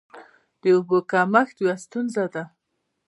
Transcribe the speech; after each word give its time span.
د 0.61 0.63
اوبو 0.75 0.97
کمښت 1.11 1.55
یوه 1.63 1.75
ستونزه 1.83 2.25
ده. 2.33 2.43